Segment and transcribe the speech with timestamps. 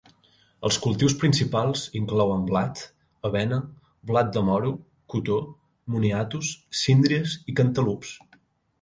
[0.69, 2.81] Els cultius principals inclouen blat,
[3.31, 3.61] avena,
[4.13, 4.75] blat de moro,
[5.15, 5.39] cotó,
[5.97, 6.53] moniatos,
[6.85, 8.21] síndries i cantalups.